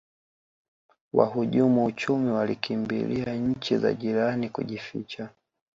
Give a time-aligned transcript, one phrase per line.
[1.13, 5.29] wahujumu uchumi walikimbilia nchi za jirani kujificha